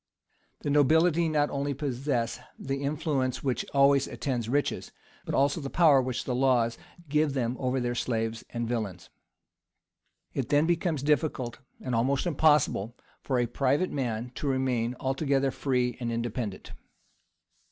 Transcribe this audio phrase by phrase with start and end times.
[0.61, 4.91] The nobility not only possess the influence which always attends riches,
[5.25, 6.75] but also the power which the laws
[7.07, 9.11] give them over their slaves and villains.
[10.33, 15.97] It then becomes difficult, and almost impossible, for a private man to remain altogether free
[15.99, 16.71] and independent.